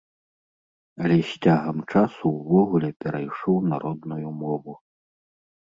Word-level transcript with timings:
Але 1.03 1.17
з 1.31 1.43
цягам 1.47 1.77
часу 1.91 2.25
ўвогуле 2.39 2.89
перайшоў 3.05 3.57
на 3.71 3.75
родную 3.87 4.27
мову. 4.43 4.73